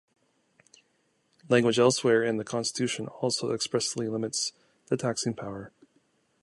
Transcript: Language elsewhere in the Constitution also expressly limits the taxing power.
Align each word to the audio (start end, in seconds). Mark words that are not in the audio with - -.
Language 1.47 1.77
elsewhere 1.77 2.23
in 2.23 2.37
the 2.37 2.43
Constitution 2.43 3.05
also 3.07 3.51
expressly 3.51 4.07
limits 4.09 4.51
the 4.87 4.97
taxing 4.97 5.35
power. 5.35 5.73